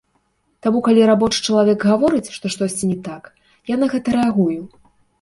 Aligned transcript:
Таму 0.65 0.79
калі 0.87 1.01
рабочы 1.09 1.39
чалавек 1.51 1.79
гаворыць, 1.91 2.33
што 2.39 2.45
штосьці 2.57 2.93
не 2.95 2.99
так, 3.11 3.23
я 3.77 3.81
на 3.87 3.95
гэта 3.97 4.07
рэагую. 4.21 4.61